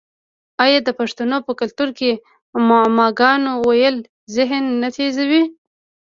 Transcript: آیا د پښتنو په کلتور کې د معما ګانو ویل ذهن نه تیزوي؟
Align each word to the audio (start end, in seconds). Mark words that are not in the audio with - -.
آیا 0.63 0.79
د 0.83 0.89
پښتنو 0.99 1.37
په 1.47 1.51
کلتور 1.59 1.89
کې 1.97 2.11
د 2.17 2.19
معما 2.67 3.07
ګانو 3.19 3.53
ویل 3.67 3.95
ذهن 4.35 4.63
نه 4.81 4.89
تیزوي؟ 4.95 5.43